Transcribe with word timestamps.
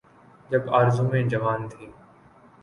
جب 0.51 0.63
آرزوئیں 0.69 1.27
جوان 1.29 1.67
تھیں۔ 1.69 1.91